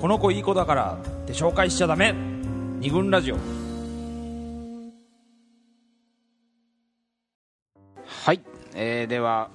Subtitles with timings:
[0.00, 2.14] この子いい子だからって紹介しちゃダメ。
[2.78, 3.36] 二軍ラジオ。
[8.06, 8.40] はい、
[8.74, 9.50] えーでは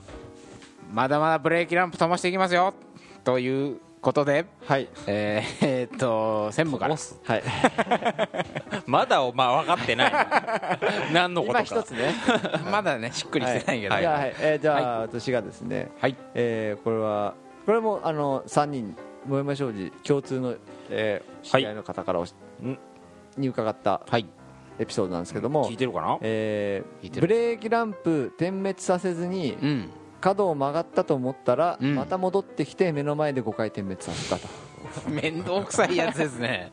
[0.94, 2.76] まだまだブレーキランプ灯していきますよ。
[3.23, 4.88] ということではい。
[5.08, 6.96] えーえーっと専務から。
[6.96, 7.43] はい。
[8.86, 10.14] まだまあ分かってない。
[11.12, 11.59] 何のことか。
[11.62, 12.14] 今一つね。
[12.71, 14.36] まだねしっくりしてないけど、じゃあ、はい。
[14.39, 16.16] えーじゃあ、私がですね、はい。
[16.36, 17.34] えーこれは
[17.66, 18.96] これもあの3人
[19.26, 20.55] 萌山商事共通の、
[20.89, 22.33] えー知り合いの方からおし、
[22.64, 22.78] ん？
[23.38, 24.25] に伺ったはい。
[24.78, 26.18] エピソードなんですけども、聞いてるかな？
[26.21, 29.89] えーブレーキランプ点滅させずにうん。
[30.21, 31.96] 角を曲がったと思ったら、うん。
[31.96, 34.47] また戻ってきて目の前で5回点滅させたと。
[35.09, 36.72] 面倒くさいやつですね。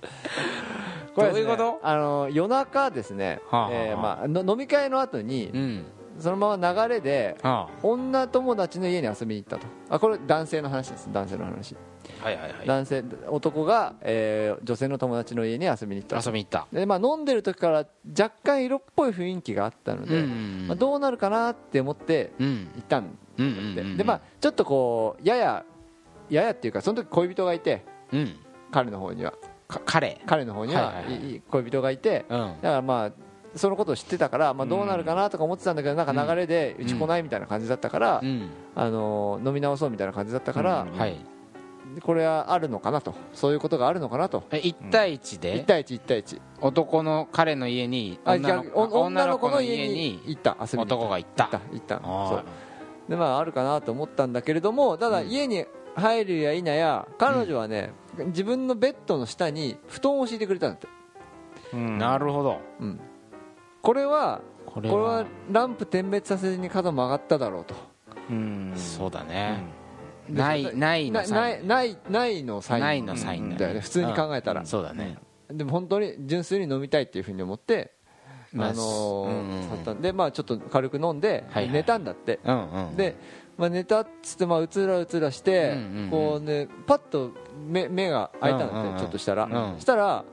[1.14, 1.80] これねどういうこと？
[1.82, 3.70] あの夜中ですね、はあはあ。
[3.72, 5.84] えーまあ、の飲み会の後に、うん
[6.18, 9.66] そのまま流れでは女友達の家に遊びに行ったと。
[9.90, 11.08] あこれ男性の話です。
[11.12, 11.76] 男性の話。
[12.20, 12.66] はいはいはい。
[12.66, 16.66] 男性男が、えー女性の友達の家に遊びに行ったあ遊びに行った。
[16.72, 17.86] で、まあ、飲んでる時から
[18.18, 22.68] 若干色っぽい雰囲気があったので、うんまあ、どうなるかなって思ってうん。
[22.76, 25.64] 行ったんうんうんうんでで、まあ、ちょっとこうやや
[26.30, 28.36] ややっていうかその時恋人がいてうん。
[28.70, 29.32] 彼の方には。
[29.68, 30.20] か彼。
[30.26, 32.38] 彼の方には,、はいはいはい恋人がいてうん。
[32.38, 33.12] だからまあ
[33.54, 38.50] そのことを知ってたから、まあ、どうなるかなとか思ってたんだけど、なんか流れでうち来ないみたいな感じだったから、うん。
[38.74, 41.16] あの飲み直そうみたいな感じだったから、はい。
[41.94, 43.14] でこれはあるのかなと。
[43.34, 44.44] そういうことがあるのかなと。
[44.50, 50.56] え1対1 1で対1、1対1男の彼の家にあ女の逆お女の子の家にに行った。
[50.60, 50.94] 遊びに行った。
[50.96, 51.50] 男が行った。
[51.72, 52.44] 行った
[53.08, 55.28] でまああるかなと思ったんだけれどもただうん。
[55.28, 57.92] 家に入るや否や彼女はね、
[58.26, 60.88] 自分のベッドの下に布団を敷いてくれたんだって、
[61.74, 61.98] うん。
[61.98, 62.58] なるほど。
[62.80, 63.00] うん、
[63.82, 67.74] これはこれこれはランプ点滅させずに角曲がっただろうと。
[68.30, 68.72] うん。
[68.76, 69.64] そうだね。
[70.28, 70.36] うん。
[70.36, 71.68] ないないのなサイン。
[71.68, 72.82] ないないないのサイン。
[72.82, 73.80] ないのサインだよね。
[73.80, 75.18] 普通に考えたら、そうだね。
[75.48, 77.92] でも本当に純粋に飲みたいっていうふうに思って、
[78.52, 80.02] まああのーうん。
[80.02, 81.72] で、まあ、ちょっと軽く飲んで、はいはい。
[81.72, 82.96] 寝たんだって、うんうん。
[82.96, 83.16] で、
[83.58, 86.10] まあ、寝たっつって、まあ、うつらうつらして、うんうんうん。
[86.10, 87.32] こうね、パッと
[87.66, 88.98] 目目が開いたんだって、うんうんうん。
[88.98, 89.80] ちょっとしたら、うん。
[89.80, 90.24] したら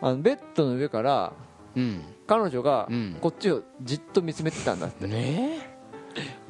[0.00, 1.32] あのベッドの上から
[1.76, 3.16] うん彼女がうん。
[3.20, 5.76] こっちをじっと見つめてたんだって、ね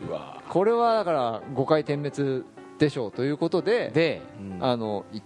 [0.07, 0.43] うわ。
[0.49, 2.45] これはだから5回点滅
[2.79, 4.65] でしょうということででうん。
[4.65, 5.21] あのい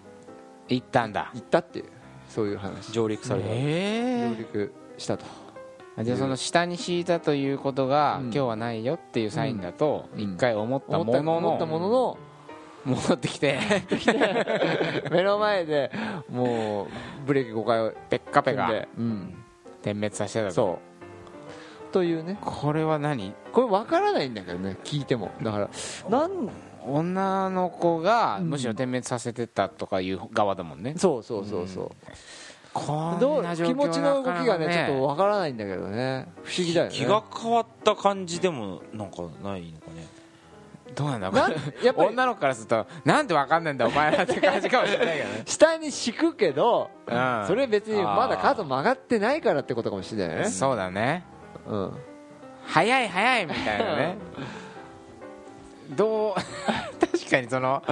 [0.69, 1.31] 行ったんだ。
[1.34, 1.87] 行ったっていう
[2.28, 2.92] そういう話。
[2.92, 3.48] 上陸された。
[3.48, 4.34] 上え。
[4.38, 5.25] 陸したと。
[5.98, 8.25] えじゃあその下に敷いたということがうん。
[8.26, 10.20] 今日はないよっていうサインだとうん。
[10.20, 12.19] 一回思った思ったもの思ったのものの
[12.84, 13.58] 戻ってきて。
[15.10, 15.91] 目の前で
[16.31, 16.87] もう
[17.26, 18.62] ブレーキ5回をペッカペカ。
[18.62, 19.34] 踏んで、うん、
[19.82, 20.54] 点滅させてたと。
[20.54, 20.78] そ
[21.90, 21.92] う。
[21.92, 22.38] というね。
[22.42, 23.32] これは何？
[23.52, 25.30] これ分からないんだけどね聞いても。
[25.42, 25.70] だから
[26.10, 26.50] なん
[26.86, 28.50] 女の子がうん。
[28.50, 30.94] むしろ点滅させてたとかいう側だもんね。
[30.96, 31.90] そうそうそうそう、
[32.74, 33.18] こん。
[33.18, 36.28] どうな状況気持ちの動きがねちょっと分からないんだけどね。
[36.42, 36.92] 不思議だよね。
[36.94, 39.97] 気が変わった感じでもなんかないのかね
[40.98, 41.31] どうなんだ
[41.84, 42.09] やっぱり。
[42.09, 45.42] 女の子からするとなんでわかんないんだお前らって感じかもしれないけどね。
[45.47, 47.44] 下に敷くけどうん。
[47.47, 50.48] それ別にまだ角曲がってないからってことかもしれないよね。
[50.48, 51.25] そうだね。
[51.69, 51.92] うん。
[52.66, 54.16] 早い早いみたいなね。
[55.97, 56.34] どう
[57.00, 57.82] 確かにその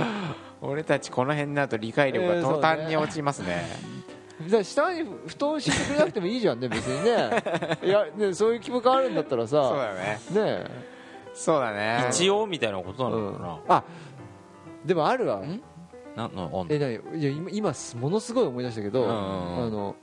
[0.60, 3.64] 俺たちこの辺になると理解力が途端に落ちますね,、
[4.46, 7.42] じゃあ下に布団敷いてくれなくてもいいじゃんね別にね。
[7.82, 10.18] いやねそういう気分変わるんだったらそうさだね。
[10.58, 10.95] ね
[11.36, 12.08] そうだね。
[12.10, 13.60] 一応みたいなことなうのかな、ん。
[13.68, 13.84] あ
[14.84, 15.36] でもあるわ。
[15.36, 15.62] ん？
[16.16, 19.66] なんのえ何いや今今ものすごい思い出したけど、うんうんうん。
[19.66, 19.96] あの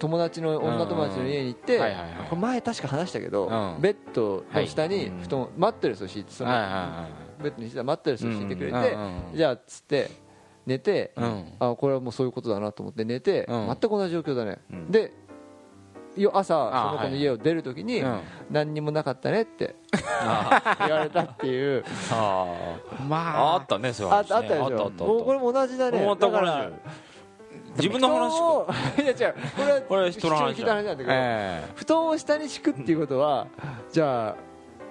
[0.00, 3.80] 友達の女友達の家に行って、はいはいはいこれ前確か話したけど、うん。
[3.80, 5.12] ベッドの下にはい。
[5.22, 7.08] 布団、マットレスを敷いてその、はいはいは
[7.40, 10.10] ベッドにしたマットレスを敷いてくれて、うんじゃあっつって
[10.66, 11.52] 寝て、いうん。
[11.60, 13.66] あこれはもうそういうことだなと思って寝て、うん。
[13.66, 14.90] 全く同じ状況だね、うん。
[14.90, 15.10] でよ
[16.32, 18.20] 朝あその子の家を出るときに、うん。
[18.50, 19.76] 何にもなかったねって
[20.22, 21.84] あ 言われたっていう。
[22.12, 22.76] あ
[23.08, 23.40] まあ。
[23.40, 26.16] ああったねそういうあったでしょこれも同じだね。
[26.18, 26.70] だから
[27.76, 29.34] 自分の話 いや違う。
[29.56, 33.46] これはこれは人の話なんだけど、え布団を下に敷くっていうことは
[33.92, 34.36] じゃあ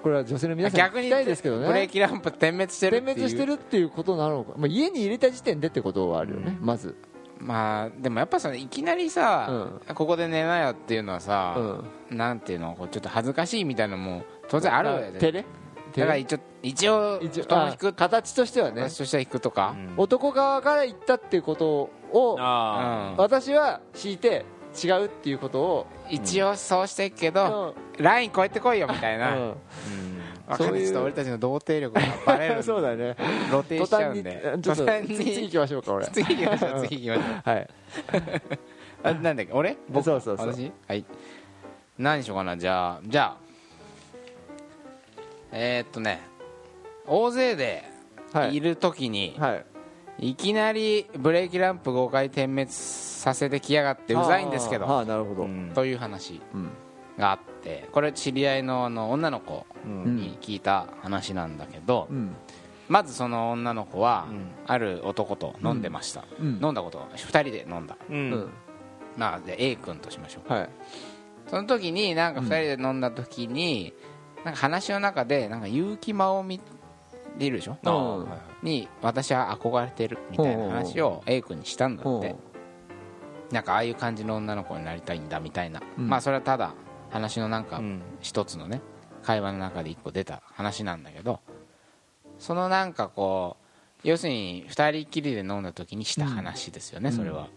[0.04, 3.16] これは女性のえ皆さんに聞き逆にたいですけどブレーねキランプ点滅してるっていう。
[3.16, 6.96] 点滅してるっていうことなのか、まあ、家に入れた時点でってことはあるよね、まず、
[7.46, 11.56] まあでもやっぱそのいきなりさ、ここで寝なよっていうのはさ
[12.10, 12.76] う、ん、なんていうの？
[12.76, 15.46] こうちょっと恥ずかしいみたいなのも当然あるわよね照れ？
[15.96, 16.34] だから一
[16.90, 17.88] 応布団を引く。
[17.90, 18.82] あ形としてはね。
[18.82, 19.94] 私としては引くとか、うん。
[19.98, 22.36] 男側から言ったっていうことを
[23.18, 24.44] 私は敷いて
[24.84, 28.04] 違うっていうことを、一応そうしてっけど、うん。
[28.04, 29.54] ライン越えてこいよみたいな、
[30.48, 32.62] うんあういちょっと俺たちの童貞力がバレる。
[32.64, 33.16] そうだね。
[33.50, 36.08] 露呈しちゃうんでちょっと次次行にきましょうか俺。
[36.08, 37.50] 次行きましょう次行きましょう。
[37.50, 37.70] はい。
[39.04, 39.54] あなんだっけ？
[39.54, 39.78] 俺？
[39.90, 40.04] 僕？
[40.06, 40.48] そうそうそう。
[40.54, 40.72] 私？
[40.88, 41.06] はい。
[41.98, 42.58] 何しようかな？
[42.58, 43.38] じゃあじゃあ。
[45.52, 46.22] えー、っとね。
[47.08, 47.84] 大勢で
[48.34, 48.56] はい。
[48.56, 49.56] いる時に、は
[50.20, 50.30] い。
[50.32, 55.44] い、きなりブレーキランプ5回点滅させてきやがってうざいんですけど、はあなるほど。
[55.44, 55.72] うん。
[55.74, 56.42] という話。
[56.54, 56.70] うん
[57.18, 60.16] があってこれ知り合いのあの女の子うん。
[60.18, 62.36] に聞いた話なんだけど、うん。
[62.90, 64.48] まずその女の子は、うん。
[64.68, 66.60] ある男と飲んでました、うん。
[66.62, 67.98] 飲んだこと2人で飲んだ。
[69.18, 70.52] まあで A 君としましょう。
[70.52, 70.70] はい。
[71.48, 72.46] その時になんか2
[72.76, 73.94] 人で飲んだ時に、
[74.44, 76.60] なんか話の中でなんか結城真央美っ
[77.38, 78.28] ているでしょ？
[78.64, 82.36] に私は憧れてるみたいな話を A 君にしたんだって。
[83.52, 86.10] なんかああいう感じの女の子になりたいんだみたいな、うん。
[86.10, 86.74] まあそれはただ
[87.16, 88.02] 話のなんかうん。
[88.22, 88.82] 一つのね
[89.24, 91.40] 会話の中で一個出た話なんだけど
[92.38, 93.58] そのなんかこ
[94.04, 97.16] う要するに2人きりで飲んだ時にした話ですよね、うん。
[97.16, 97.48] それは。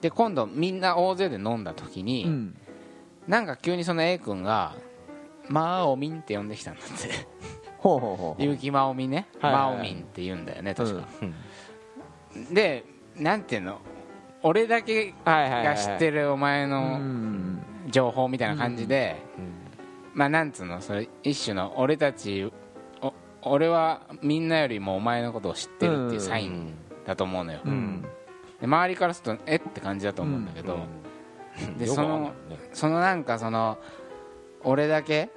[0.00, 2.56] で今度みんな大勢で飲んだ時に、うん。
[3.26, 4.74] なんか急にその A 君が
[5.48, 7.26] 「まあおみん」って呼んできたんだって。
[7.78, 9.72] ほうほうほう結城まおみね、はいはいはい。
[9.72, 11.34] まおみんって言うんだよね確か、うん
[12.54, 12.84] で
[13.16, 13.78] なんていうの？
[14.42, 17.63] 俺だけが知ってるお前うのん
[17.94, 19.52] 情報みたいな感じで、うん。
[20.14, 22.50] まあなんつうのそれ一種の俺たち
[23.00, 23.12] お
[23.42, 26.74] 俺はみんなよりもお前のことを知ってるっていうサイン
[27.06, 28.02] だと思うのよ、うん。
[28.60, 29.56] で周りからするとえ？
[29.56, 30.78] って感じだと思うんだけど、
[31.78, 32.32] でその
[32.72, 33.78] そのなんかその
[34.64, 35.30] 俺だけ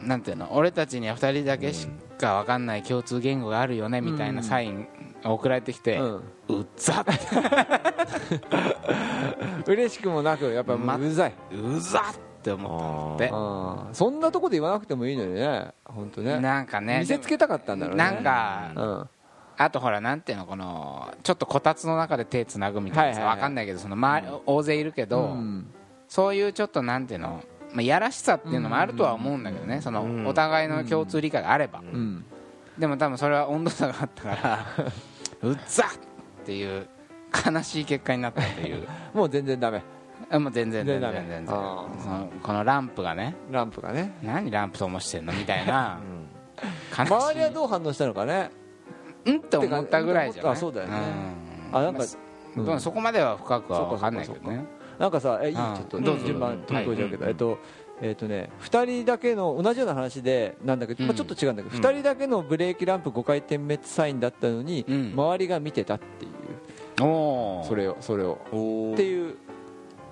[0.00, 0.52] なんていうの？
[0.54, 4.86] 俺たちには2人だけしか分かんない共通言語があるよねみたいなサインが
[5.32, 7.04] 送られてきて、ううんっざっ。
[7.04, 7.12] て
[9.72, 11.34] 嬉しくもなくやっぱもううざい。
[11.52, 12.02] うざっ
[12.42, 13.94] て思ったって。
[13.94, 16.38] そんなとこで言わなくてもいいのにね本当ね。
[16.40, 18.04] なんかね見せつけたかったんだろうね。
[18.04, 19.08] なんかうん。
[19.58, 23.38] あとほらなんていうのこのちょっとこたつの中で手つなぐみたいなさはいはいはい。
[23.38, 25.66] わかんないけどその周り大勢いるけど、うん。
[26.08, 30.22] そういうちょっとなんていうの、まあ、やらしさっていうのもあるとは思うんだけどね、そうん。
[30.24, 32.24] のお互いの共通理解があれば、うん。
[32.78, 34.66] でも多分それは温度差があったから
[35.42, 35.88] うっざっ
[36.44, 36.86] ていう
[37.46, 38.86] 悲しい結果になったっていう。
[39.14, 39.82] もう全然ダメ。
[40.30, 41.44] あもう全然全然全然。
[41.44, 41.88] の
[42.42, 43.34] このランプがね。
[43.50, 44.12] ランプがね。
[44.22, 45.98] 何ランプ灯してんのみたいな。
[46.98, 47.12] 悲しい。
[47.12, 48.50] 周りはどう反応したのかね。
[49.26, 50.52] うんって思ったぐらいじゃない？
[50.52, 50.94] あそうだよね。
[51.72, 51.78] うん。
[51.78, 52.04] あなんか
[52.56, 52.74] まうん。
[52.74, 54.64] あそこまでは深くは分かんないけどね。
[54.98, 55.64] なんかさえいいちうん。
[55.64, 57.58] ょっと順番はい飛んじゃうけどうんえっと
[58.02, 61.82] えっとね2人だけの同じような話でなんだけどまあうんちょっと違うんだけどうん。
[61.84, 65.12] 2人だけのブレーキランプ5回点滅サインだったのにうん。
[65.14, 66.32] 周りが見てたっていう
[66.98, 68.38] それをそれを。
[68.52, 69.36] おっていう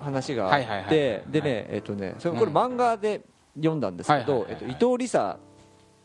[0.01, 2.57] 話があはいはいはいってでねえっとねそれこれうん。
[2.57, 3.21] 漫画で
[3.55, 5.37] 読んだんですけどはいはいはいはいえっと伊藤理沙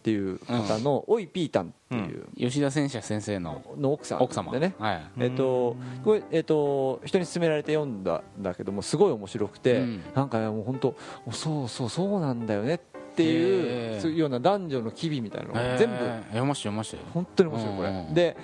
[0.01, 2.27] っていう方のおいピータンっていう。
[2.39, 4.51] 吉田戦車先生のの奥さん奥様。
[4.51, 4.75] でね。
[4.79, 5.03] はい。
[5.19, 10.03] えっとこれえっと人に勧められて読んだんだけどもすごい面白くて、うん。
[10.15, 10.95] なんかねもう本当
[11.27, 12.79] おそうそうそうなんだよねっ
[13.15, 15.95] ていうそういうような男女の機微みたいなのが全部。
[15.97, 16.97] えー読まして読まして。
[17.13, 18.37] 本当に面白いこうんうんれで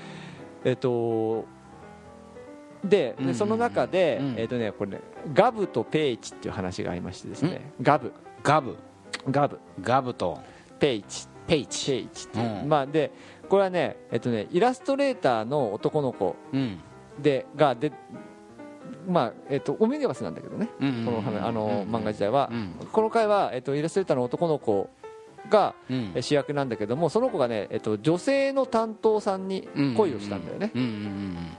[0.64, 1.44] えっと
[2.84, 4.34] でその中でうん。
[4.36, 5.00] えっとねこれね
[5.32, 7.72] ガブとペイチっていう話がありましてですね。
[7.80, 8.12] ガブ。
[8.42, 8.76] ガブ。
[9.30, 9.58] ガブ。
[9.80, 10.12] ガブ。
[10.12, 10.38] と。
[10.78, 12.68] ペイチペイチペイチっていううん。
[12.68, 13.10] まあで
[13.48, 16.78] これはねえっとねイラストレーターの男の子うん。
[17.20, 17.92] でがで
[19.08, 20.68] まあえっとオメニバスなんだけどね。
[20.80, 22.50] うんこの話あの漫画自体は。
[22.52, 22.70] うん。
[22.92, 24.90] この回はえっとイラストレーターの男の子
[25.48, 25.74] が
[26.20, 30.72] 主役なんだけどもその子がねえっと女性の担当さんに恋をしたんだよね。
[30.74, 30.90] うんうんう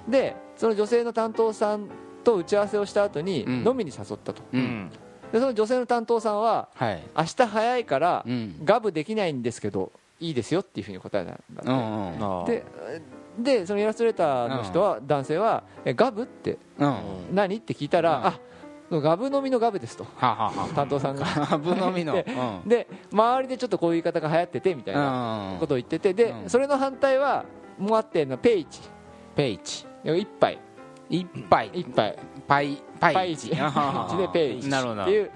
[0.10, 1.88] んでその女性の担当さん
[2.24, 3.68] と打ち合わせをした後にうん。
[3.68, 4.42] 飲みに誘ったと。
[4.52, 4.66] うんうん。
[4.66, 4.92] うん
[5.32, 7.04] でその女性の担当さんははい。
[7.18, 8.56] 明日早いからうん。
[8.64, 12.64] ガブできないんですけどいいですよっていうふうに答えたんだうんで
[13.40, 16.88] でそのイラストレーターの人は男性は「えガブってうん。
[16.88, 17.00] は
[17.32, 18.34] 何?」って聞いたら
[18.90, 19.00] 「うん。
[19.00, 20.06] あガブ飲みのガブです」と
[20.76, 21.26] 担当さんが。
[21.26, 22.14] あガブ飲みの。
[22.14, 22.26] で
[22.66, 25.60] で周りでちょっとこういう言い方が流行っててみたいなうん。
[25.60, 26.50] ことを言っててでうん。
[26.50, 27.44] それの反対は
[27.78, 28.82] もうあってのペイチ。
[29.36, 29.86] ペイチ。
[30.04, 30.58] 一杯
[31.10, 32.18] 一杯一杯
[32.48, 33.50] パイパイチ。
[33.50, 33.58] で
[34.34, 34.70] ペイチ。
[34.70, 35.32] っていう。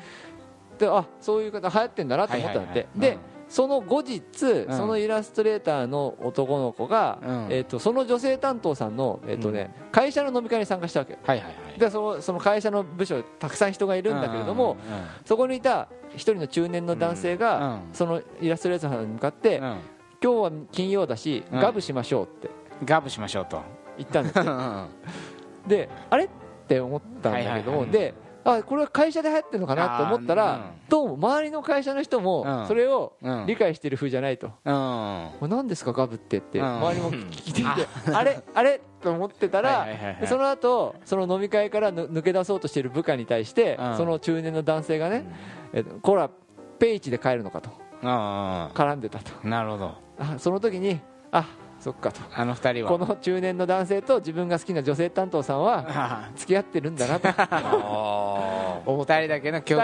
[0.78, 2.74] であそういう方流行ってんだなと思ったんだって。
[2.74, 3.00] はいはいはい。
[3.00, 4.22] でその後日
[4.70, 7.48] そのイラストレーターの男の子がうん。
[7.50, 11.20] えーとその女性担当さんのえーとね会社の飲み会に参加したわけよ。
[11.24, 11.80] はいはいはい。
[11.80, 19.78] でそのその会社の部署たくさん人がいるんだけれどもうんうんそこにいた一人の中年の男性うんがそのイラストレーターさんに向かってうん。
[20.24, 21.60] 今日は金曜だしうん。
[21.60, 22.50] ガブしましょうって
[22.86, 23.62] ガブしましょうと。
[23.98, 26.30] 言ったんですであれ
[26.72, 28.14] って思ったんだけどで
[28.44, 32.68] あこれは会社で流行ってるのかなと思ったら、どうも周りの会社の人うもん。
[32.68, 33.46] それをうん。
[33.46, 35.30] 理解してる風じゃないと、うん。
[35.40, 36.66] これ何ですかガブってってうん。
[36.66, 38.82] 周りも聞いていて、あれあれ？
[39.00, 39.86] と思ってたら、
[40.26, 43.98] その後その飲み会からぬ抜け出そうとしている部下に対して、うん。
[43.98, 45.24] その中年の男性がね、
[45.72, 46.32] えっとこら
[46.80, 47.70] ペイチで帰るのかと。
[48.02, 48.08] うん。
[48.08, 49.48] 絡んでたと。
[49.48, 49.94] なるほど。
[50.18, 51.00] あその時に
[51.32, 51.46] あ
[51.82, 52.12] そっか。
[52.12, 52.92] とあの二人は。
[52.92, 57.28] この中年の男性と自分が好きな女性担当さんはあ 付き合ってるんだなと。
[57.36, 59.82] あお二人だけの共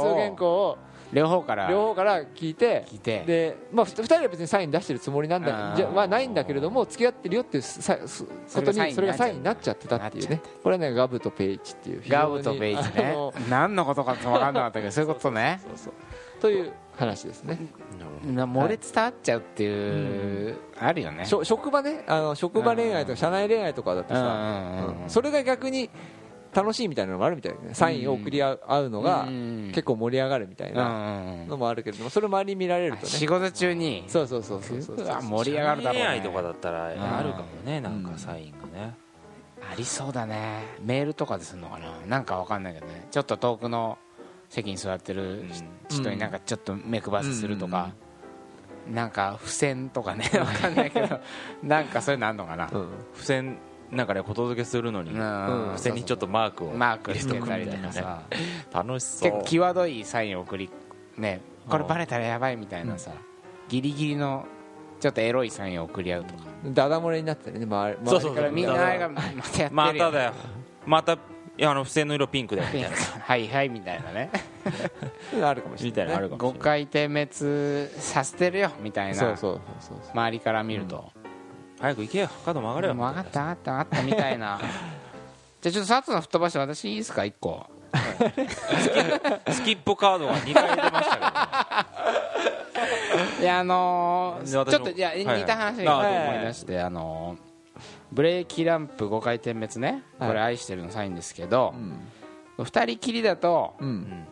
[0.00, 0.46] 通言語。
[0.46, 0.78] を
[1.12, 1.68] 両方から。
[1.68, 2.84] 両方から聞いて
[3.26, 10.40] で、まあ、2人は別にサイン出してるつもりなんだじゃはないんだけれども付き合ってるよっていうことにそれがサインになっちゃってたっていうね。
[10.62, 13.14] これはねガブとペイチっていうガブとベイチね。
[13.48, 15.60] 何のことか分かんなかったけどそういうことね。
[15.62, 15.92] そうそう
[16.40, 17.58] という話ですね。
[18.24, 21.24] な漏れ伝わっちゃうっていう、あるよね。
[21.24, 22.04] 職場ね。
[22.06, 25.10] あの職場恋愛とか社内恋愛とかだとさ、うんうんうんうん。
[25.10, 25.90] それが逆に
[26.54, 27.74] 楽しいみたいなのがあるみたいなね。
[27.74, 29.72] サインを送り合うのがうん。
[29.74, 33.08] 結構盛り上がるみたいなうんのもあるけれどもそれ周りに見られるとね。
[33.08, 34.04] 仕事中に。
[34.08, 36.04] そうそうそうそうそう盛り上がるだろうね。
[36.06, 38.94] 恋愛とかだったらあるかもねなんかサインがね。
[39.70, 40.62] ありそうだね。
[40.82, 41.92] メールとかでするのかな？
[42.06, 43.06] なんかわかんないけどね。
[43.10, 43.98] ちょっと遠くの
[44.48, 45.44] 席に座ってる
[45.88, 47.92] 人になんかちょっと目配せするとか、
[48.90, 51.20] なんか付箋とかね わかんないけど
[51.62, 52.88] なんかそういうのあんのかな、うん。
[53.14, 53.58] 付箋
[53.90, 55.66] なんかねことづけするのにうん。
[55.76, 58.22] 付箋にちょっとマークをマークつけたりとかさ。
[58.72, 59.30] 楽しそう。
[59.30, 60.70] 結構際どいサインを送り
[61.16, 63.10] ねこれバレたらやばいみたいなさ、
[63.68, 64.46] ギリギリの
[65.00, 70.32] ちょっとエロいサインを送り合うとか、ダダ漏れになってるね周りそうそう周りからみんなあれがまたやってるよまただよ。
[70.86, 71.18] また
[71.58, 72.96] いやあの付箋の色ピンクだよみたいな。
[73.24, 74.30] はいはいみたいなね。
[75.42, 76.62] あるかもしれないみたいなのあるかもしれ5ない。
[76.62, 77.28] 回点滅
[77.98, 79.14] させてるよみたいな。
[79.14, 81.10] そうそうそうそう周りから見ると、
[81.80, 82.28] 早く行けよ。
[82.44, 82.94] 角曲がれよ。
[82.94, 84.60] 分かった分かった分かったみたいな。
[85.62, 87.66] じゃあちょっと薩の吹っ飛ばして私いいですか1個。
[89.50, 91.22] スキップカードが2回出ましたけ
[93.40, 95.38] ど いやあのーちょっといやはいはい。
[95.40, 97.38] 似た話あがどうぞ思い出してあのー
[98.12, 100.02] ブレーキランプ5回点滅ね。
[100.18, 102.64] これは愛してるのサインですけどうん。
[102.64, 104.26] 2人きりだとうん。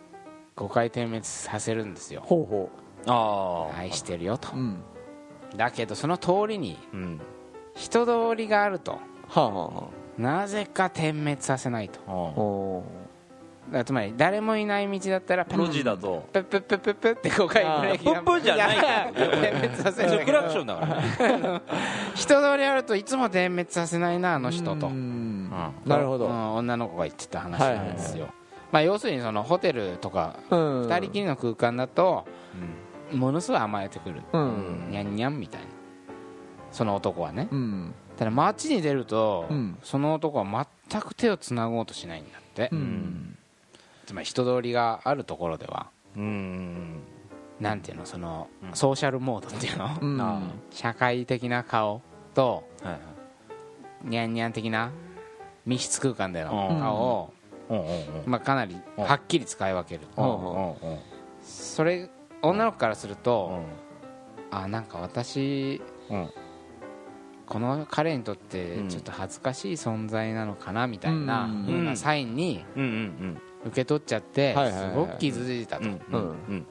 [0.56, 2.22] 5回点滅させるんですよ。
[2.24, 2.70] ほうほ
[3.06, 4.50] ああ愛してるよと。
[4.54, 4.82] ううん。
[5.56, 7.20] だけどその通りにうん。
[7.74, 8.98] 人通りがあると。
[9.28, 12.00] はあはなぜか点滅させないと。
[12.06, 12.84] あお
[13.84, 16.28] つまり誰もいない道だったら路地だと。
[16.32, 19.12] プップップップップッって5回ブレーキランプップじゃないから。
[19.54, 20.86] 滅させるクラクションだか
[21.18, 21.60] らね
[22.14, 25.50] 人通りあるといつも点滅させないなあの人と、ううんん
[25.86, 28.28] なるほどん女の子が言ってた話なんですよ、
[28.70, 32.26] まあ、要するにそのホテルとかうん2人きりの空間だと
[33.12, 35.66] ものすごい甘えてくる、うんにゃんにゃんみたいな
[36.72, 43.36] その男はねうんただ街に出ると、うんその男は全く手をつなごうとしないんだって、うん
[44.04, 47.00] つまり人通りがあるところではうん。
[47.60, 48.72] なんていうのその、うん。
[48.74, 50.20] ソーシャルモードっていうの、うん。
[50.20, 52.02] あ社会的な顔
[52.34, 54.08] とはいはい。
[54.08, 54.90] にゃんにゃん的な
[55.66, 56.80] 密室空間でのうん。
[56.80, 57.32] 顔を、
[57.70, 58.30] うん。
[58.30, 60.06] まあ、かなりはっきり使い分ける、
[61.42, 62.10] それ
[62.42, 63.60] 女の子からするうと、
[64.52, 64.56] ん。
[64.56, 65.80] あなんか私
[66.10, 66.30] うん。
[67.46, 71.50] この彼にとってうんちょっと恥ずかしい存在なのかなみたいな
[71.94, 72.64] サインに
[73.66, 74.90] 受け取っちゃってはいはいはい。
[74.90, 76.00] すごく傷ついたと、うん。
[76.10, 76.20] うん。
[76.50, 76.66] うん。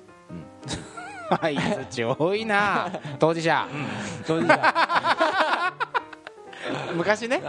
[1.30, 2.92] 相づち多いな。
[3.20, 3.68] 当事者。
[4.28, 4.74] 当事者。
[6.96, 7.42] 昔ね。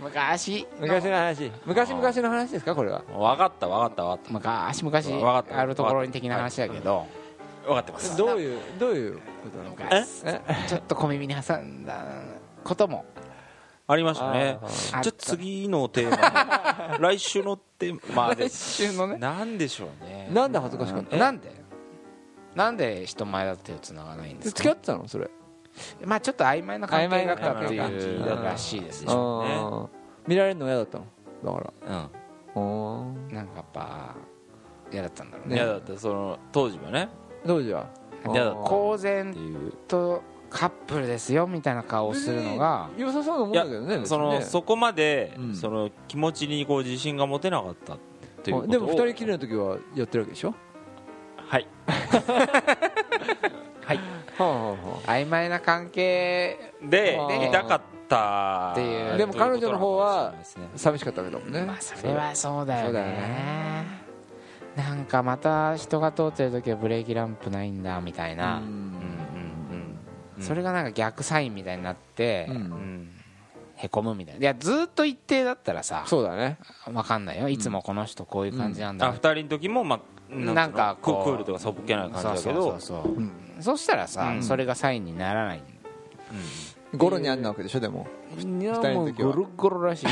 [0.00, 0.66] 昔。
[0.80, 1.52] 昔の話。
[1.66, 3.02] 昔々の話ですかこれは？
[3.08, 5.58] 分かった分かった分かっ昔昔わかった。
[5.58, 7.06] あるところに的な話だけど。
[7.64, 7.68] た。
[7.68, 9.20] 分かってますどういうどういうこ
[9.50, 9.74] となの？
[9.74, 9.84] か
[10.66, 12.04] ちょっと小耳に挟んだ
[12.64, 13.04] ことも
[13.90, 14.58] ありましたね。
[14.68, 18.34] じゃあ次のテーマ 来週のテーマ。
[18.34, 19.16] で来週のね。
[19.16, 20.28] なんでしょうね。
[20.30, 21.50] なんで恥ずかしかったなんで？
[22.54, 24.58] なんで人前だと手をつながないんですか？
[24.58, 25.30] 付き合ってたのそれ？
[26.04, 29.12] まあちょっと曖昧な関係だったっていうらしいですね。
[30.26, 31.04] 見られるの嫌だったの？
[31.44, 32.08] だから。
[32.54, 32.62] うん。
[32.62, 34.14] おなんかやっぱ
[34.92, 35.56] 嫌だったんだろうね。
[35.56, 37.08] いやだってその当時はね。
[37.46, 37.86] 当時は？
[38.34, 39.34] 嫌だった公って然
[39.86, 45.54] とカップルですよみたいな顔をするのが良さそうなもんいやだけどねそのそこまでうん。
[45.54, 47.98] その気持ちにこう自信が持てなかったっ
[48.42, 50.54] ていうことをでも二人きりの時はやってるわけでしょ？
[51.36, 51.66] はい。
[53.84, 53.96] はい。
[54.38, 54.76] はあはあは
[55.06, 59.18] 曖昧な関係であー見たかったっていう。
[59.18, 60.34] でも彼女の方は
[60.76, 61.62] 寂しかったわけだもんね。
[61.62, 63.86] まあそれはそうだよね。
[64.76, 68.92] なんかまた人が通ってる時はブレーキランプないんだみたいな、うん
[70.40, 72.56] それがなんか逆サインみたいになって、うん。
[72.56, 73.08] うん。
[73.76, 74.40] へこむみたいな。
[74.40, 76.58] いやずっと一定だったらさそうだね。
[76.86, 77.48] 分かんないよ。
[77.48, 79.06] いつもこの人こういう感じなんだ。
[79.06, 83.62] あ二人の時もまあなんかクールとかそっけない感じだけそうどそうそうそう。
[83.62, 85.62] そしたらさ、それがサインにならない
[86.94, 88.06] ゴロにあんなわけでしょでも。
[89.16, 90.10] ゴロゴロらしいよ。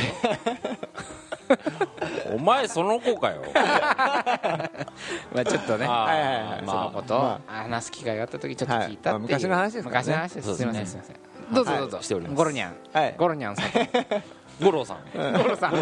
[2.34, 3.42] お前その子かよ。
[3.54, 5.86] まあちょっとね。
[5.86, 6.62] あーはいはいはい。
[6.66, 7.40] そのこと。
[7.46, 10.56] 話す機会があった時ちょっと聞いたっていう、昔の話です昔の話です。
[10.56, 11.16] すませんすいません。
[11.54, 11.80] どうぞはい。
[11.80, 12.74] どうぞ、しておりますゴロニャン。
[12.92, 13.14] はい。
[13.16, 13.66] ゴロニャンさん。
[14.64, 14.98] 五郎さん。
[15.14, 15.74] ゴロさん。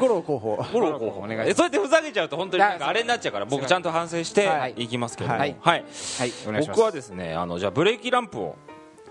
[0.00, 0.64] ゴロ候補。
[0.72, 1.50] 五郎候補お願いします。
[1.50, 4.74] えそうやってふざけちゃうと本当にあれになっちゃうから僕ちゃんと反省してはい。
[4.76, 5.38] いきますけども。
[5.38, 5.56] はい。
[5.60, 5.84] はい。
[6.66, 8.56] 僕はですねあのじゃあブレーキランプを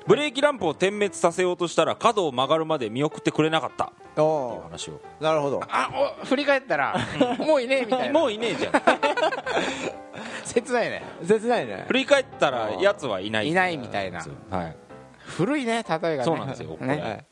[0.07, 3.85] ブレーキランプを点滅させようとしたら角を曲がるまで見送ってくれなかった。
[3.85, 4.99] っていうお話を。
[5.19, 5.61] ーなるほど。
[5.69, 6.95] あお振り返ったら
[7.39, 8.19] もういねえみたいな。
[8.19, 8.73] もういねえじゃん。
[10.45, 11.03] 切ないね。
[11.23, 11.85] 切ないね。
[11.87, 13.49] 振り返ったらやつはいない。
[13.49, 14.25] いないみたいな。
[14.49, 14.75] はい。
[15.17, 16.23] 古いね例えがね。
[16.23, 17.25] そうなんですよねはい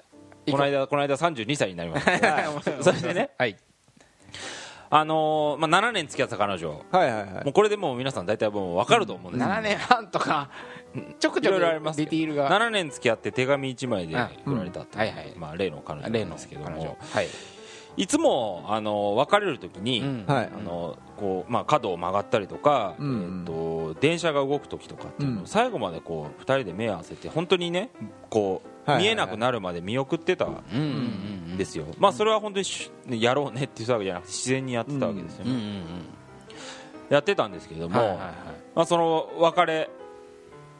[0.51, 2.51] この間この間32歳になりました。
[2.81, 3.31] それでね。
[3.37, 3.57] はい
[4.91, 6.81] あのーまあ7年付き合った彼女。
[6.91, 7.45] はいはいはい。
[7.45, 9.49] もうこれでもう皆さん大体もう分かると思うんですよ。
[9.49, 10.49] 7年半とか
[11.19, 12.49] ちょくいちょくろいろありますディティールが。
[12.49, 15.33] 7年付き合って手紙1枚であ振られたっていうはいはい。
[15.37, 16.97] まあ例の彼女なんですけども。
[16.99, 17.27] はい。
[17.97, 20.25] いつもあの別れる時に、うん。
[20.25, 20.49] はい。
[20.51, 23.45] あのこうまあ、角を曲がったりとか、うん。
[23.47, 25.47] えー、と電車が動く時とかっていうのをうん。
[25.47, 27.91] 最後までこう2人で目を合わせて本当にね
[28.29, 35.81] こう見えなくなるまで見送ってたんですよ、まあ、それは本当にしやろうねっていうわけじゃなくて自然にやってたわけですよね、
[37.09, 38.27] やってたんですけれども、はいはいはい。
[38.75, 39.89] まあ、その別れ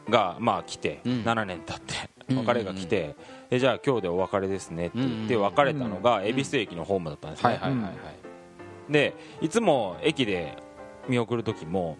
[0.08, 1.12] がまあ来て、うん。
[1.22, 1.94] 7年経って
[2.34, 3.16] 別れが来て、
[3.50, 8.92] えじゃあ今日でお別れですねって言って別れたのが恵比寿駅のホームだったんですね、はいはいはいはい。
[8.92, 10.56] でいつも駅で
[11.08, 11.98] 見送る時も、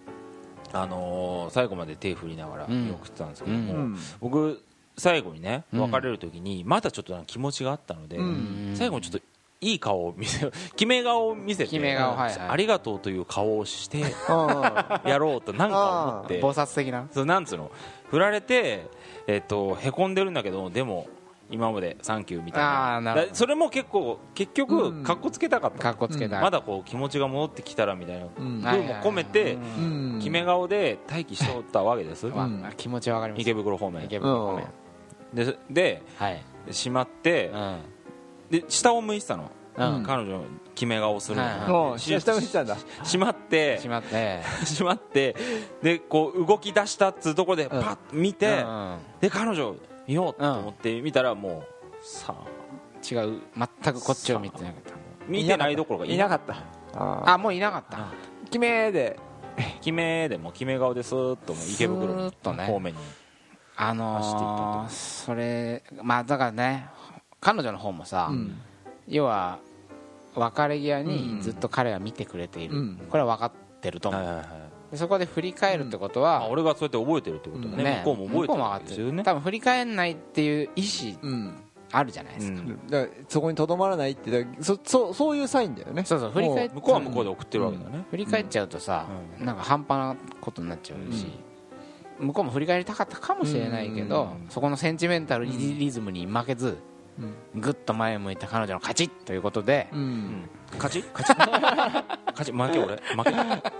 [0.71, 2.85] あのー最後まで手振りながらうん。
[2.87, 3.97] 見送ってたんですけども、うん。
[4.21, 4.63] 僕
[4.97, 5.81] 最後にねうん。
[5.91, 8.73] 別れる時にまだちょっと気持ちがあったので、うん。
[8.75, 9.25] 最後にちょっと
[9.61, 12.39] いい顔を見せ 決め顔を見せてはいはい。
[12.49, 16.41] ありがとうという顔をしてあ やろうとなんか思って。
[16.41, 17.07] 菩薩的な。
[17.11, 17.71] そうなんつうの。
[18.09, 18.87] 振られて、
[19.27, 21.07] えっとへこんでるんだけどでも
[21.51, 23.25] 今まで「サンキュー」みたいな。
[23.33, 25.03] それも結構結う局ん。
[25.03, 26.41] かっこつけたかった、かっこつけた。
[26.41, 28.25] まだこう気持ちが戻ってきたらみたいな。
[28.63, 30.15] 風も込めてうん。
[30.19, 32.65] 決め顔で待機しておったわけです、わうん。
[32.77, 33.41] 気持ちかります。
[33.41, 34.05] 池袋方面。
[34.05, 34.67] 池袋方面。
[35.33, 36.41] でではい。
[36.71, 37.77] しまってうん。
[38.49, 40.03] で下を向いてたの、うん。
[40.03, 40.43] 彼女の
[40.75, 41.37] 決め顔をする
[41.67, 41.93] の。
[41.95, 42.77] う下下見てたんだ。
[43.03, 44.41] しまってしまって。
[44.65, 45.35] しまって
[45.81, 48.97] でこう動き出したっつうところでパッと見て、うん。
[49.21, 49.75] で彼女
[50.11, 52.45] 見ようと思って見たらもうさあ。
[53.01, 53.41] 違う。
[53.55, 54.83] 全くこっちを見てなかっ
[55.27, 56.05] 見てないどころか。
[56.05, 57.33] いなかった。
[57.33, 58.11] あもういなかった。
[58.45, 59.17] 決めで。
[59.79, 62.65] 決めでも決め顔でスーッと池袋スーッとね。
[62.65, 62.99] 方面に
[63.77, 66.87] あ走っていったのーそれまあだからね
[67.39, 68.57] 彼女の方もさうん。
[69.07, 69.59] 要は
[70.35, 71.07] 別れ際うん。
[71.07, 72.77] にずっと彼は見てくれている。
[72.77, 72.97] うん。
[73.09, 74.21] これは分かってると思う。
[74.21, 74.47] はいはいはい。
[74.47, 77.83] でそこで振り返るってことまあは俺がそうやって覚えてるってことはね。
[77.83, 78.01] ね。
[78.05, 78.89] 向こうも覚えてる向こうもわ分かってる。
[78.89, 81.19] けですよね多分振り返んないっていう意思。
[81.21, 81.53] うん。
[81.93, 82.61] あるじゃないでうすか。
[82.61, 82.87] ん。
[82.87, 86.03] だからそこにとどまらないってそそそういうサインだよね。
[86.05, 88.05] そうそう振り返っ向こうは向こうで送ってるわけだね。
[88.11, 89.07] 振り返っちゃうとさ
[89.39, 91.27] うなんか半端なことになっちゃうし
[92.19, 94.49] 向こうも振り返りたかったかもしれないけどうん。
[94.49, 96.75] そこのセンチメンタルリリズムに負けずうん
[97.55, 99.87] ぐっと前を向いた彼女の勝ちということで。
[99.91, 100.49] うん。
[100.77, 101.03] 勝ち？
[101.13, 101.37] 勝ち？
[102.37, 102.51] 勝ち？
[102.51, 102.95] 負け俺？
[102.95, 103.31] 負け？
[103.35, 103.71] なんか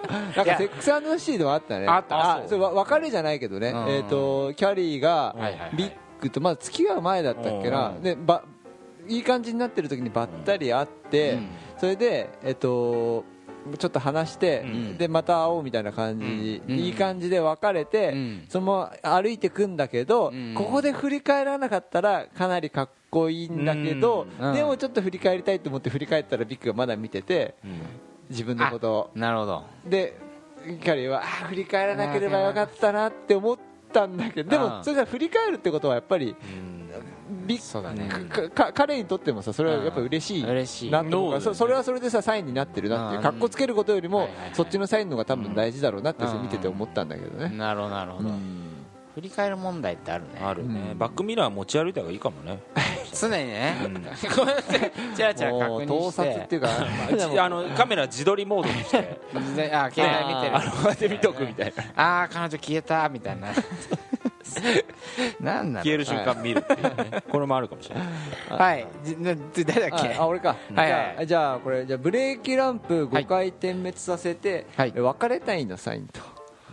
[0.45, 1.87] セックスシードはあったね。
[1.87, 2.37] あった。
[2.37, 3.69] あそれわ別れじゃないけどね。
[3.69, 3.89] うん。
[3.89, 5.35] えっとキャリーが
[5.75, 7.89] ビッグとまだ付き合う前だったっけな。
[7.89, 8.01] うん。
[8.01, 8.43] でば
[9.07, 11.49] いい感じになってる時にばったり会ってうん。
[11.77, 13.23] それでえっと
[13.77, 14.97] ちょっと話してうん。
[14.97, 16.77] でまた会おうみたいな感じうん。
[16.77, 18.45] いい感じで別れてうん。
[18.49, 20.53] その歩いてくんだけどうん。
[20.55, 24.53] ここで振り返らなかったらかなりかっこいいんだけどうん。
[24.53, 27.55] でもちょっと振り返りたいと思って振り返ったらビッグがまだ見てて
[28.29, 29.11] 自分のことを。
[29.15, 29.63] なるほど。
[29.85, 30.17] で
[30.63, 33.57] キャリーはあー振り返らなければよかったなって思っ
[33.91, 34.63] たんだけどでうん。
[34.63, 36.35] もそれじゃ振り返るってことはやっぱり
[37.45, 38.09] ビそうだね。
[38.73, 40.91] 彼にとってもさそれはやっぱ嬉しい嬉しい。
[40.91, 43.23] なと思うからそそそれはそれでさサインになってるなっていううん。
[43.23, 44.49] かっこつけることよりもはいはいはい。
[44.53, 46.41] そっちのサインの方が多分大事だろうなってうん。
[46.43, 47.55] 見てて思ったんだけどね。
[47.55, 48.29] なるほどなるほど。
[48.29, 48.41] うん。
[49.15, 50.39] 振り返る問題ってあるね。
[50.41, 50.91] あるね。
[50.91, 50.97] うん。
[50.97, 52.59] バックミラー持ち歩いた方がいいかもね。
[53.13, 53.75] 常にね。
[53.83, 53.93] うん。
[53.95, 54.01] こ
[54.43, 56.69] うやってチラチラ確もう認盗撮してっていうか
[57.17, 59.19] じ あのカメラ自撮りモードにして。
[59.55, 60.55] であ携帯見てる。
[60.55, 61.83] あのこうやって見とくみたいな。
[62.03, 63.49] ああ彼女消えたみたいな
[65.39, 65.83] なんなの？
[65.83, 67.23] 消える瞬間見るっていうね。
[67.29, 68.07] これもあるかもしれない。
[68.49, 68.87] はい。
[69.03, 69.35] じな
[69.65, 70.13] 誰だっけ？
[70.15, 70.55] ああ俺か。
[70.69, 74.91] じゃあじゃあこれじゃあブレーキランプ5回点滅させてはい。
[74.91, 76.19] 別れたいのサインと。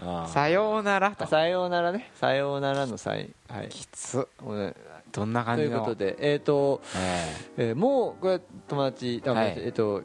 [0.00, 1.26] あさようならと。
[1.26, 2.10] さようならね。
[2.14, 3.34] さようならのサイン。
[3.54, 3.68] はい。
[3.68, 4.28] きつ。
[4.42, 4.74] もうね
[5.10, 7.72] どんな感といじのうことでえっとええ。
[7.72, 9.60] ーもうこれ友達あごめんなさい。
[9.60, 9.66] はい。
[9.66, 10.02] えっと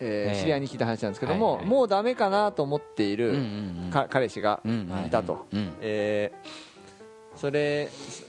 [0.00, 1.66] えーええ知り合いに聞いた話なんですけどもはいはい。
[1.66, 3.90] もうダメかなと思っていえうんうるんうん。
[3.90, 5.46] か彼氏がうんうんいたと。
[5.52, 5.72] うん。
[5.80, 6.48] えー
[7.36, 8.24] それそ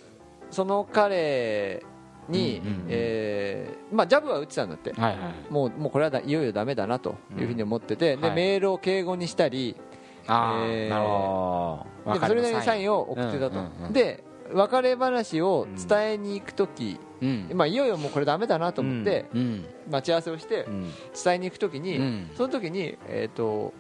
[0.51, 1.83] その彼
[2.29, 2.85] にうんうんうん。
[2.89, 4.91] えーまあジャブは打ってたんだって。
[4.93, 8.35] はいはいもうもうこれはだいよいよダメだなというふうに思ってて、ではい。
[8.35, 9.75] メールを敬語にしたり、
[10.27, 12.19] ああ、えーなるほあど。
[12.19, 13.93] でそれなりにサインを送ってたと、うんうんうん。
[13.93, 17.51] で別れ話を伝えに行く時、うん。
[17.53, 19.65] まあ、いよいよもうこれダメだなと思ってうん。
[19.89, 20.91] 待ち合わせをしてうん。
[21.23, 22.29] 伝えに行く時に、うん。
[22.35, 23.73] その時に、えー、と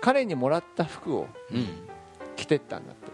[0.00, 1.66] 彼にもらった服をうん。
[2.36, 3.12] 着てったんだって。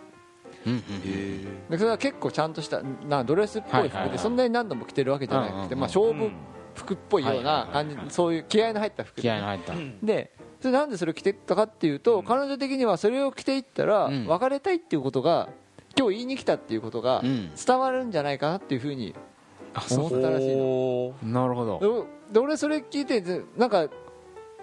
[0.67, 6.31] うんうんでそれは結構ちゃんとしたなドレスっぽい服はいはいはいでそんなに何度も着てるわけじゃなくて、まあ、勝負
[6.75, 9.21] 服っぽいような感じ、そういう気合の入った服。
[9.21, 9.75] 気合の入った。
[10.03, 14.27] でそれなんでそれを着てったかっていうと、彼女的にはそれを着ていったら、うん。
[14.27, 15.49] 別れたいっていうことが
[16.01, 17.51] 今日言いに来たっていうことがうん。
[17.55, 19.15] 伝わるんじゃないかなっていうふうに
[19.75, 20.63] あ思ったらしいの。
[20.65, 22.07] おーなるほど。
[22.31, 23.89] でで俺それ聞いてずなんか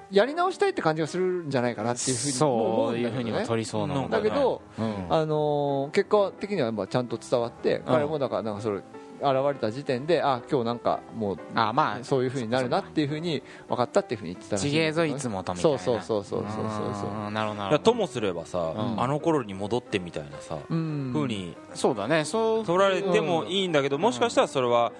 [0.10, 3.45] やり直したいって感じがするんじゃないかなっていうふうにも思そうんだけどね。
[3.45, 5.06] 取りそうなだけど、うん。
[5.10, 8.82] あのー結果的にはまあちゃんと伝わって、彼もだからなんかそれ
[9.21, 16.01] 現れた時点であ今日なんかもうあまあそういうふうになるなっていうふうに分かったっていうふうに言ってたらしいちげえぞいつもとみたいなそうそう。
[16.03, 24.91] そうそうそうそうなるほどともすればさ、うんあの頃に戻ってみたいなさ、うん風にそうだねそう取られてもいいんだけど、もしかしたらそれは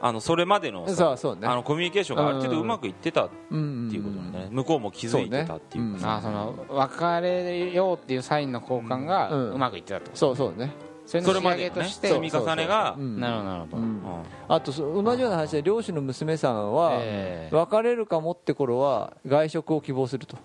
[0.00, 10.72] あのそれまでのさそうそうねあのコミュニケーションがある程度うまくいってたっうんていうことだね、向こうも気づいてたっていうかさあその別れようっていうサインの交換がうんうまくいってたとそうそうね
[11.06, 12.94] それまでして積み重ねが。
[12.98, 13.76] うんなるほどなるほど。
[13.76, 13.84] うん。
[13.84, 14.02] うん。
[14.48, 17.54] あとそ同じような話で漁師の娘さんはええ。
[17.54, 20.36] 別れるかもって頃は外食を希望すると。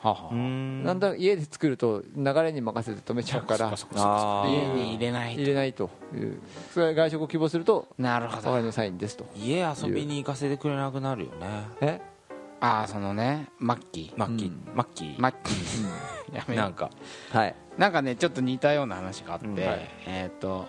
[0.00, 0.32] はは。
[0.32, 3.74] なんだ家で作ると流れに任せて止めちゃうから
[4.46, 6.40] 家に入れない入れないという。
[6.72, 8.50] それは外食を希望するとなるほど。
[8.50, 9.26] 別れのサインですと。
[9.36, 11.46] 家遊びに行かせてくれなくなるよね。
[11.80, 12.00] え？
[12.60, 14.18] ああそのねマッキー。
[14.18, 14.62] マッキー、うん。
[14.74, 16.36] マッキー、マッキー。
[16.36, 16.90] やめなんか。
[17.32, 17.54] はい。
[17.78, 19.54] なんかねちょっと似たような話があって、うん。
[19.54, 19.88] はい。
[20.06, 20.66] えっ、と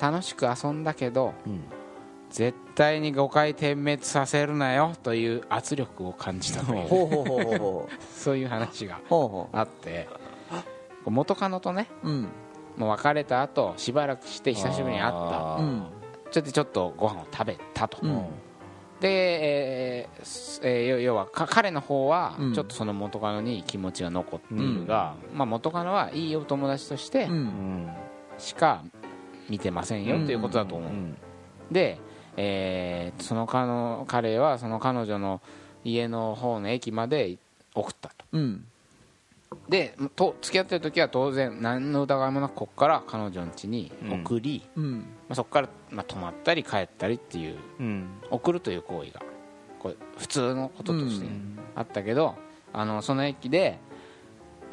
[0.00, 1.62] 楽しく遊んだけどうん。
[2.30, 6.86] 絶対に誤解点滅させるなよという圧力を感じたという。
[6.88, 9.28] ほうほうほうほうほそういう話がうほう。
[9.28, 10.08] ほあって
[11.04, 12.28] 元カノとねううん。
[12.76, 15.62] もう別れた後しばらくして久しぶりに会っあー。
[15.62, 15.86] うん
[16.24, 18.24] たちょっとちょっとご飯を食べたと、うん
[19.00, 19.08] で、
[20.02, 22.54] えーすえー要要はか彼の方はうん。
[22.54, 27.32] ちょっとその元カノに気持ちが残っているが、まあ、元カノはいいお友達としてうん。
[27.32, 27.90] うん
[28.38, 28.82] しか
[29.48, 31.16] 見てませんよということだと思う、うん。
[31.70, 31.98] で、
[32.36, 35.40] えーその彼の彼はその彼女の
[35.84, 37.38] 家の方の駅まで
[37.74, 38.24] 送ったと。
[38.32, 38.64] うん
[39.68, 43.90] でと付き合ってる時は当然何の疑いもなくここから彼女の家に
[44.24, 44.92] 送り、うん。
[44.98, 48.08] まあ、そこから、まあ、泊まったり帰ったりっていううん。
[48.30, 49.20] 送るという行為が
[49.80, 51.58] これ普通のこととしてうん。
[51.74, 52.36] あったけど、
[52.72, 53.78] あのその駅で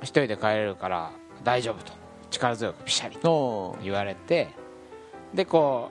[0.01, 1.11] 一人で帰れるから
[1.43, 1.93] 大丈夫と。
[2.29, 4.49] 力強くピシャリと言われて
[5.33, 5.89] でこ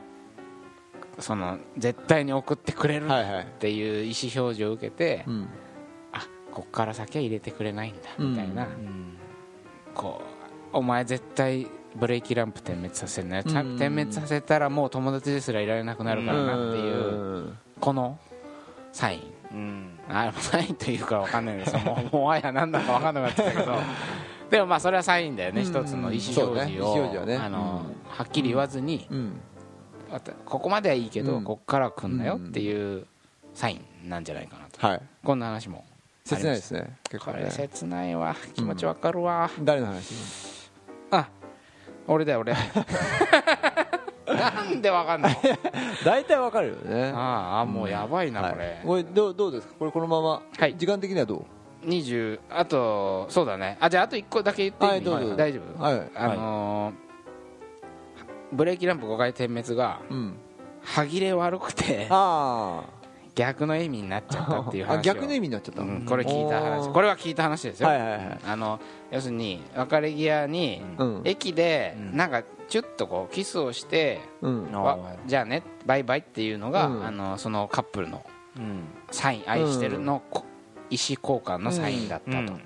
[1.18, 3.46] うその絶対に送ってくれるっはいはい。
[3.58, 5.42] ていう意思表示を受けて、うん。
[5.44, 5.65] あ
[6.56, 8.66] こっから先は入れてくれないんだみたいな、
[9.94, 10.22] こ
[10.72, 13.76] うお前絶対ブレーキランプ点滅させるなうん。
[13.76, 18.18] 点滅させたらもう友達ですらいられなくなるからなっていう、この
[18.90, 19.22] サイン。
[19.52, 19.98] うん。
[20.08, 21.76] あサインというか分かんないです。
[21.76, 23.76] もう もはや何だか分かんなくなったけど。
[24.48, 25.66] でもまあそれはサインだよね、うん。
[25.66, 27.36] 一つの意思表示を、表示はね。
[27.36, 29.06] あのうはっきり言わずに、
[30.46, 31.44] ここまではいいけど、うん。
[31.44, 33.06] ここからは来んなよっていう
[33.52, 35.02] サインなんじゃないかなと、はい。
[35.22, 35.84] こんな話も
[36.26, 38.34] 切ないですね結これ切ないわ。
[38.54, 40.70] 気持ちわかるわ、誰の話？
[41.10, 41.28] あ
[42.08, 42.54] 俺だよ俺。
[44.26, 45.38] なんでわかんない
[46.04, 47.12] 大体わかるよね。
[47.14, 48.52] ああもうやばいな、はい。
[48.52, 48.80] これ。
[48.84, 49.74] これどうどうですか？
[49.78, 50.42] これこのまま？
[50.58, 50.76] はい。
[50.76, 51.46] 時間的にはど
[51.84, 53.78] 20あとそうだね。
[53.80, 55.36] あじゃああと1個だけ言っていい、はいどうぞ。
[55.36, 56.10] 大丈夫、うはい。
[56.16, 56.94] あのー
[58.52, 60.36] ブレーキランプ5回点滅がうん。
[60.82, 62.06] 歯切れ悪くて。
[62.10, 62.82] あ
[63.36, 65.82] 逆の意味になっちゃったっていう あ話逆の意味になっちゃった。
[65.82, 66.92] うんこれ聞いた話。
[66.92, 68.38] これは聞いた話ですよ、はいはいはい。
[68.48, 68.80] あの
[69.12, 71.20] 要するに別れ際に、うん。
[71.24, 72.16] 駅でうん。
[72.16, 74.68] なんかちょっとこうキスをして、うん。
[75.26, 77.06] じゃあねバイバイっていうのが、うん。
[77.06, 78.24] あのそのカップルの
[78.56, 78.84] うん。
[79.10, 80.44] サイン愛してるの、こ
[80.88, 82.60] 意思交換のサインだったと、うん。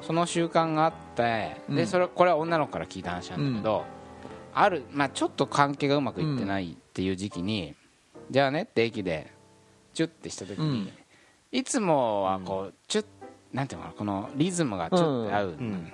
[0.00, 1.76] その習慣があってうん。
[1.76, 3.84] でそれこれは女の子から聞いた話なんだけど、
[4.54, 7.74] ある、まあ、ちょっと関係がうまくいってないっていう時期に、
[8.30, 9.33] じゃあねって駅で
[9.94, 10.92] チュッてした時に、うん。
[11.58, 13.04] いつもはこうチュッ
[13.52, 15.92] なんていうのかなこのリズムがちょっと合う、ん。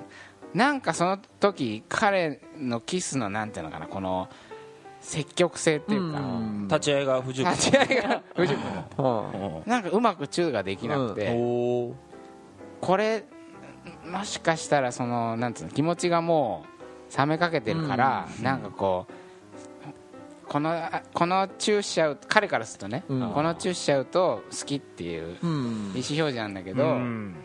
[0.55, 4.29] なんかその時彼のキスのなんていうのかなこの
[5.01, 6.69] 積極性っていうか、うん。
[6.69, 7.53] 立ち合いが不十分。
[7.53, 8.65] 立ち合いが藤君
[8.97, 9.57] もうん。
[9.59, 11.95] うんなんかうまくチューができなくて、おー
[12.81, 13.25] これ
[14.05, 16.65] もしかしたらそのなんつうの気持ちがも
[17.15, 19.13] う冷めかけてるから、なんかこう
[20.51, 23.31] このあこのチューしちゃう彼からするとね、うん。
[23.31, 25.47] このチューしちゃうと好きっていううん。
[25.47, 27.37] 意思表示なんだけど、うん。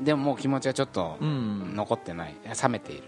[0.00, 1.74] でももう気持ちはちょっとうん。
[1.76, 2.34] 残ってない。
[2.62, 3.02] 冷めている。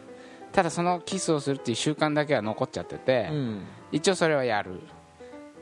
[0.53, 3.63] ただそのキスをするっていう習慣だけは残っちゃってて、うん。
[3.93, 4.81] 一応それはやる。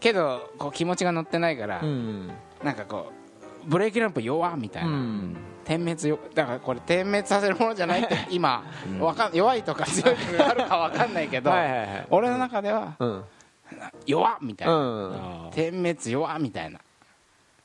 [0.01, 2.33] けどこう気持ちが乗ってないから、うん。
[2.65, 3.13] なんかこ
[3.65, 5.37] うブレーキランプ弱みたいな、うん。
[5.65, 8.65] 点滅よだからこれ点滅させるものじゃないって今、
[8.99, 12.07] わかん弱いとか強いとかがあるかわかんないけどはいはいはい。
[12.11, 13.25] 俺の中ではうん
[14.07, 15.51] 弱っみたいうな、ん。
[15.53, 16.81] 点滅弱っみたいな。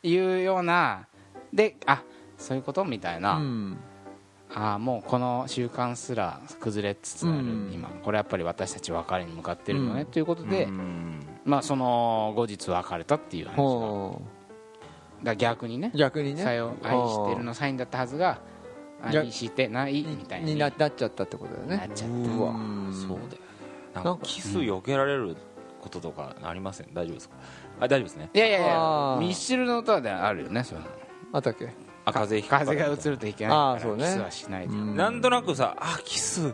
[0.04, 1.08] いうような
[1.54, 2.04] であ
[2.38, 3.78] そういうことみたいな、うん。
[4.54, 7.72] ああもうこの習慣すら崩れつつある、うん。
[7.74, 10.06] 今これやっぱり私たち別れに向かってるのね、うん。
[10.08, 11.20] ということで、うん。
[11.46, 13.58] まあその後日別れたっていう話が。
[13.58, 14.20] だかほ
[15.24, 16.44] ら逆にねう逆にね。
[16.44, 18.40] さよ愛してるのサインだったはずが
[19.06, 19.20] 逆。
[19.26, 21.78] 愛してないみたいににななっちゃったってことだよね。
[21.78, 22.16] なっちゃった。
[22.30, 23.48] そうだよ
[23.96, 25.36] なんかキス避けられる
[25.88, 26.94] こととかありません？
[26.94, 27.36] 大丈夫ですか？
[27.80, 28.30] あ大丈夫ですね。
[28.34, 29.20] いやいやいやあー。
[29.20, 30.82] ミッシルの歌であるよねその
[31.34, 31.70] あったっけ？
[32.06, 34.04] あ風邪ひく風が映るといけないからあーそうね。
[34.06, 34.96] キスはしないで、うん。
[34.96, 36.54] なんとなくさあキス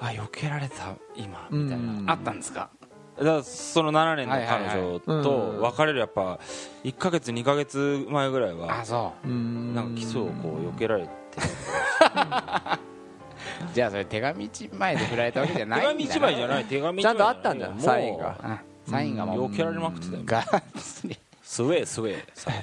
[0.00, 2.10] あ避けられた今みたいな、うん。
[2.10, 2.70] あったんですか？
[3.18, 4.90] だからその7年の彼女はいはい。
[4.90, 6.38] はいと別れるやっぱ
[6.84, 9.28] 1か月2か月前ぐらいあはそう。
[9.28, 9.74] ん。
[9.74, 11.12] なんかキスをこう避けられてう
[13.74, 18.36] じゃあそれ手紙一枚で振られたわけじゃない手紙一枚じゃいない手紙ちゃんとあったんだサインが。
[18.42, 20.22] あサインがもう避けられまくってたよ。
[20.24, 21.16] がっつり
[21.50, 22.24] スウェースウェー。
[22.34, 22.54] サイ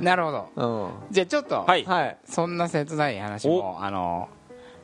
[0.00, 0.48] ンなるほど。
[0.56, 0.90] うん。
[1.10, 1.84] じゃあちょっと、はい。
[1.84, 2.18] はい。
[2.26, 4.28] そんな切ない話もあの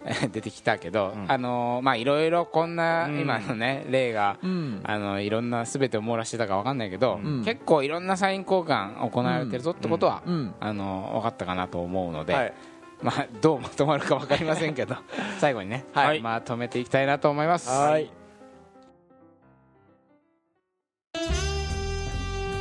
[0.32, 1.30] 出てきたけど、うん。
[1.30, 3.20] あのまあいろいろこんなうん。
[3.20, 4.80] 今のね例がうん。
[4.84, 7.44] あのいろんな全てを網羅してたか分かんないけど、ん。
[7.44, 10.54] 結構いろんなサイン交換行われてるぞってことは、うん。
[10.61, 12.54] あの分かったかなと思うので、はい。
[13.02, 14.96] まあ、どうまとまるか分かりませんけど
[15.38, 16.20] 最後にね、はい。
[16.20, 17.68] まとめていきたいなと思います。
[17.68, 18.11] はい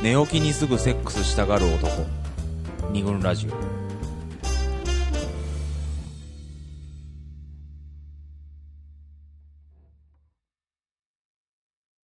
[0.00, 2.06] 寝起きにすぐセックスしたがる男。
[2.92, 3.77] 二軍ラジオ。